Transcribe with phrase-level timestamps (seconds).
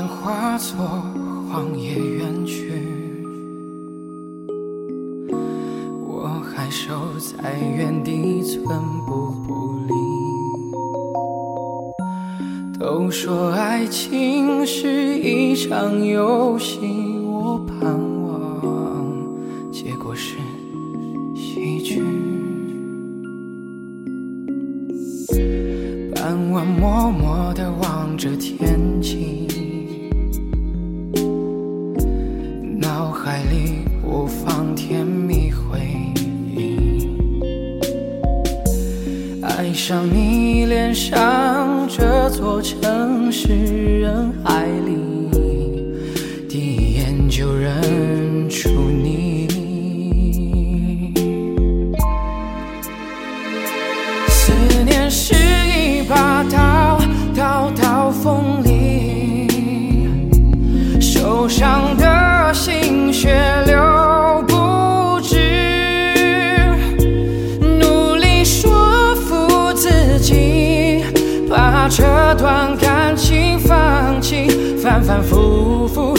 [0.00, 0.76] 化作
[1.50, 2.72] 荒野远去，
[6.06, 9.92] 我还守在原地寸步不离。
[12.78, 16.78] 都说爱情是一场游戏，
[17.24, 19.12] 我盼望
[19.70, 20.36] 结果是
[21.34, 22.02] 喜剧。
[26.14, 28.71] 傍晚默默地望着天
[39.62, 44.98] 爱上你脸上这座城市，人海里，
[46.48, 47.72] 第一眼就认
[71.94, 72.02] 这
[72.36, 74.48] 段感情放弃，
[74.82, 76.14] 反反复复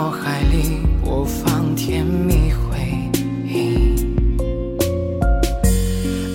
[0.00, 2.78] 脑海里播放甜蜜回
[3.46, 3.94] 忆。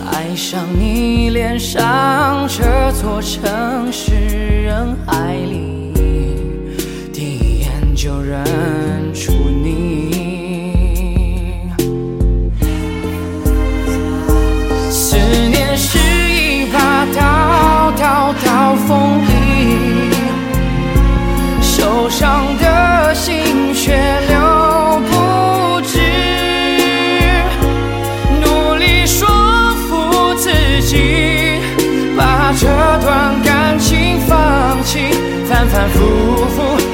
[0.06, 4.14] 爱上你恋上这座城市，
[4.62, 5.75] 人海里，
[35.68, 36.85] 反反复复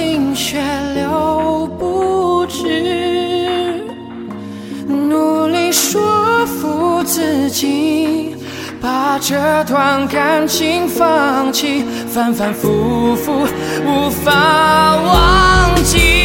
[0.00, 0.58] 心血
[0.94, 3.84] 流不止，
[4.88, 6.00] 努力说
[6.46, 8.34] 服自己，
[8.80, 13.46] 把这段感情放弃，反反复复
[13.84, 16.19] 无法忘记。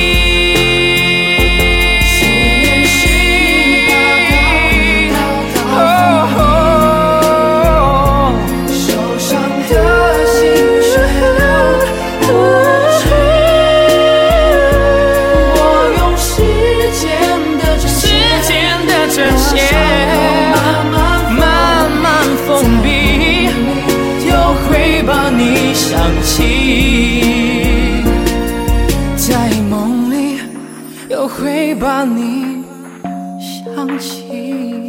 [26.05, 28.03] 想起，
[29.17, 30.37] 在梦里
[31.09, 32.63] 又会把你
[33.39, 34.84] 想起。